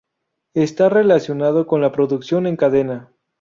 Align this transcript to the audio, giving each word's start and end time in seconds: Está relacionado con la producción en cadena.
Está 0.55 0.89
relacionado 0.89 1.67
con 1.67 1.79
la 1.79 1.91
producción 1.91 2.47
en 2.47 2.55
cadena. 2.57 3.13